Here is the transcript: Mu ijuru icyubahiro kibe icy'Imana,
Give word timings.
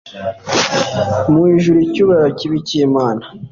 Mu 1.31 1.41
ijuru 1.55 1.77
icyubahiro 1.85 2.29
kibe 2.39 2.55
icy'Imana, 2.61 3.23